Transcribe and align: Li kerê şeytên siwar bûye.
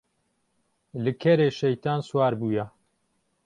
Li 1.03 1.11
kerê 1.21 1.49
şeytên 1.59 1.99
siwar 2.07 2.33
bûye. 2.39 2.65